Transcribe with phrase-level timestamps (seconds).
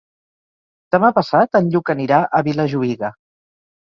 [0.95, 3.13] Demà passat en Lluc anirà a Vilajuïga.